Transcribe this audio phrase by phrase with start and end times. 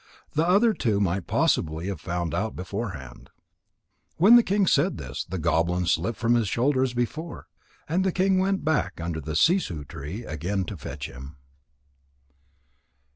[0.33, 3.29] The other two might possibly have found out beforehand."
[4.17, 7.45] When the king had said this, the goblin slipped from his shoulder as before.
[7.87, 11.35] And the king went back under the sissoo tree again to fetch him.